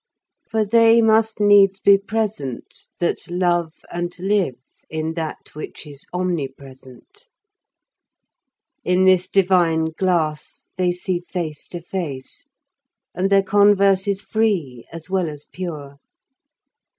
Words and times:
132. 0.49 0.49
For 0.49 0.63
they 0.95 0.99
must 0.99 1.39
needs 1.39 1.79
be 1.79 1.95
present, 1.95 2.87
that 2.97 3.29
love 3.29 3.71
and 3.91 4.11
live 4.17 4.55
in 4.89 5.13
that 5.13 5.53
which 5.53 5.85
is 5.85 6.07
Omnipresent.133. 6.11 7.21
In 8.95 9.05
this 9.05 9.29
Divine 9.29 9.91
Glass, 9.95 10.69
they 10.75 10.91
see 10.91 11.19
Face 11.19 11.67
to 11.67 11.83
Face; 11.83 12.47
and 13.13 13.29
their 13.29 13.43
Converse 13.43 14.07
is 14.07 14.23
Free, 14.23 14.85
as 14.91 15.11
well 15.11 15.29
as 15.29 15.45
Pure. 15.45 15.97